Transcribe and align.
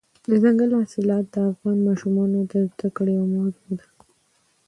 دځنګل 0.29 0.71
حاصلات 0.79 1.25
د 1.33 1.35
افغان 1.51 1.77
ماشومانو 1.87 2.39
د 2.51 2.53
زده 2.69 2.87
کړې 2.95 3.11
یوه 3.19 3.27
موضوع 3.35 3.67
ده. 3.79 3.87